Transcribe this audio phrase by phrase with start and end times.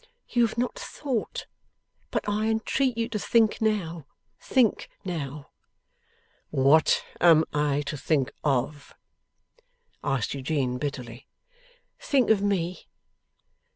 [0.29, 1.45] You have not thought.
[2.09, 4.07] But I entreat you to think now,
[4.39, 5.51] think now!'
[6.49, 8.95] 'What am I to think of?'
[10.03, 11.27] asked Eugene, bitterly.
[11.99, 12.87] 'Think of me.